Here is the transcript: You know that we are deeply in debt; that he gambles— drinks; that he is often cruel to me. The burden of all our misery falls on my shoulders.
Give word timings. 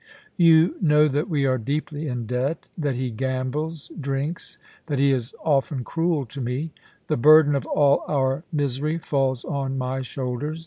You 0.49 0.77
know 0.81 1.07
that 1.07 1.29
we 1.29 1.45
are 1.45 1.59
deeply 1.59 2.07
in 2.07 2.25
debt; 2.25 2.67
that 2.75 2.95
he 2.95 3.11
gambles— 3.11 3.91
drinks; 4.01 4.57
that 4.87 4.97
he 4.97 5.11
is 5.11 5.35
often 5.45 5.83
cruel 5.83 6.25
to 6.25 6.41
me. 6.41 6.71
The 7.05 7.17
burden 7.17 7.53
of 7.53 7.67
all 7.67 8.03
our 8.07 8.43
misery 8.51 8.97
falls 8.97 9.45
on 9.45 9.77
my 9.77 10.01
shoulders. 10.01 10.59